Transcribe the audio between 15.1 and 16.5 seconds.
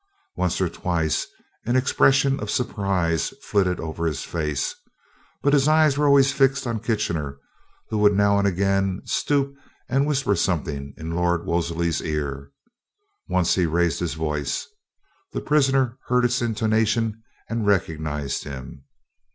The prisoner heard its